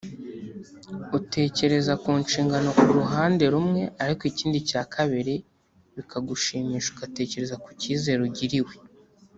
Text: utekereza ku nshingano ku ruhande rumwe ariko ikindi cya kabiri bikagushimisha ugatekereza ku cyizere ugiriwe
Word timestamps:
utekereza 1.17 1.93
ku 2.03 2.11
nshingano 2.23 2.69
ku 2.79 2.87
ruhande 2.99 3.43
rumwe 3.53 3.81
ariko 4.03 4.23
ikindi 4.31 4.57
cya 4.69 4.81
kabiri 4.93 5.35
bikagushimisha 5.95 6.89
ugatekereza 6.93 7.55
ku 7.63 7.69
cyizere 7.81 8.21
ugiriwe 8.29 8.73